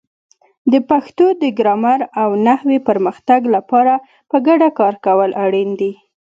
د 0.71 0.73
پښتو 0.89 1.25
د 1.41 1.43
ګرامر 1.59 1.99
او 2.21 2.29
نحوې 2.45 2.77
پرمختګ 2.89 3.41
لپاره 3.55 3.93
په 4.29 4.37
ګډه 4.47 4.69
کار 4.79 4.95
کول 5.05 5.29
اړین 5.45 5.69
دي. 5.79 5.91